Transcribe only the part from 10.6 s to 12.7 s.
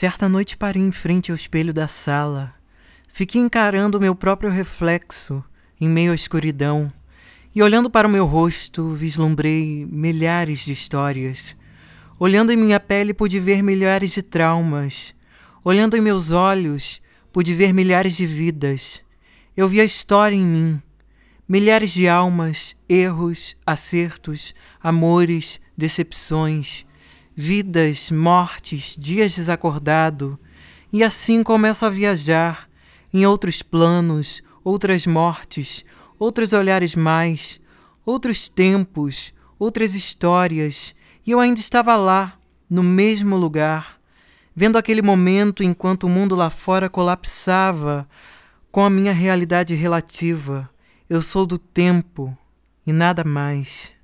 de histórias. Olhando em